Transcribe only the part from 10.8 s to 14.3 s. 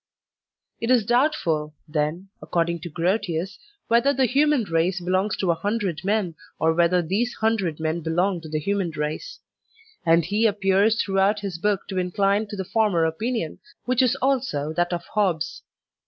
throughout his book to incline to the former opinion, which is